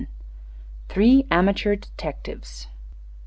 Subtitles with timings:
[0.89, 2.65] THREE AMATEUR DETECTIVES.